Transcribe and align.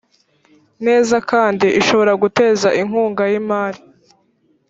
neza 0.85 1.15
kandi 1.31 1.67
ishobora 1.79 2.13
gutera 2.21 2.69
inkunga 2.81 3.23
y 3.31 3.33
imari 3.39 3.81